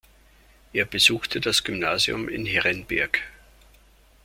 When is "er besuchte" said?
0.73-1.39